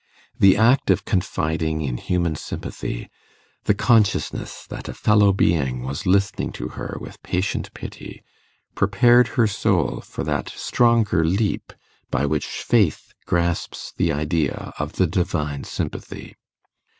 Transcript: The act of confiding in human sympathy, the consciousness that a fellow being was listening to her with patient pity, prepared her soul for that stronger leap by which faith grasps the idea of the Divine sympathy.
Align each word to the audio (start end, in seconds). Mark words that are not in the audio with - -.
The 0.39 0.57
act 0.57 0.89
of 0.89 1.05
confiding 1.05 1.81
in 1.81 1.97
human 1.97 2.35
sympathy, 2.35 3.07
the 3.65 3.75
consciousness 3.75 4.65
that 4.67 4.89
a 4.89 4.95
fellow 4.95 5.31
being 5.31 5.83
was 5.83 6.07
listening 6.07 6.51
to 6.53 6.69
her 6.69 6.97
with 6.99 7.21
patient 7.21 7.71
pity, 7.75 8.23
prepared 8.73 9.27
her 9.37 9.45
soul 9.45 10.01
for 10.03 10.23
that 10.23 10.49
stronger 10.49 11.23
leap 11.23 11.71
by 12.09 12.25
which 12.25 12.47
faith 12.47 13.13
grasps 13.27 13.93
the 13.95 14.11
idea 14.11 14.73
of 14.79 14.93
the 14.93 15.05
Divine 15.05 15.65
sympathy. 15.65 16.35